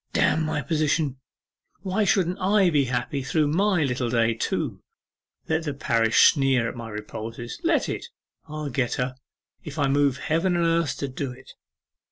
'Damn 0.13 0.41
my 0.43 0.63
position! 0.63 1.17
Why 1.83 2.05
shouldn't 2.05 2.39
I 2.39 2.71
be 2.71 2.85
happy 2.85 3.21
through 3.21 3.49
my 3.49 3.83
little 3.83 4.09
day 4.09 4.33
too? 4.33 4.81
Let 5.47 5.65
the 5.65 5.75
parish 5.75 6.31
sneer 6.33 6.67
at 6.67 6.75
my 6.75 6.89
repulses, 6.89 7.59
let 7.63 7.87
it. 7.87 8.07
I'll 8.47 8.71
get 8.71 8.95
her, 8.95 9.13
if 9.63 9.77
I 9.77 9.87
move 9.87 10.17
heaven 10.17 10.55
and 10.55 10.65
earth 10.65 10.97
to 10.97 11.07
do 11.07 11.31
it! 11.31 11.51